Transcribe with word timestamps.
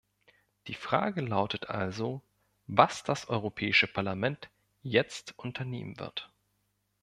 Die 0.65 0.73
Frage 0.73 1.21
lautet 1.21 1.69
also, 1.69 2.23
was 2.65 3.03
das 3.03 3.29
Europäische 3.29 3.85
Parlament 3.85 4.49
jetzt 4.81 5.37
unternehmen 5.37 5.99
wird. 5.99 6.31